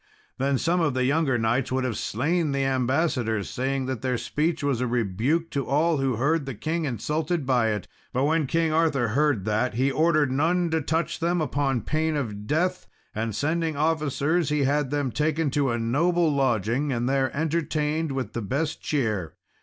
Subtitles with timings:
[0.39, 4.63] Then some of the younger knights would have slain the ambassadors, saying that their speech
[4.63, 7.87] was a rebuke to all who heard the king insulted by it.
[8.11, 12.47] But when King Arthur heard that, he ordered none to touch them upon pain of
[12.47, 18.11] death; and sending officers, he had them taken to a noble lodging, and there entertained
[18.11, 19.35] with the best cheer.